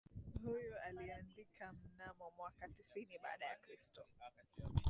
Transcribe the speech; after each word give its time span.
huyu 0.45 0.77
aliandika 0.79 1.73
mnamo 1.73 2.31
mwaka 2.37 2.67
tisini 2.67 3.17
baada 3.23 3.45
ya 3.45 3.55
kristo 3.55 4.01